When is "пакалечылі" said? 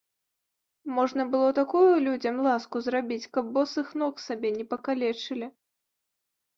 4.77-5.57